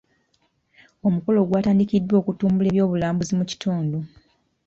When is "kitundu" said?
3.51-3.99